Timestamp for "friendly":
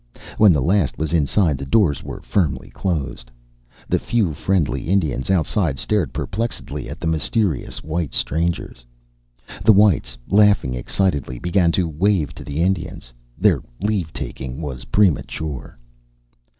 4.33-4.87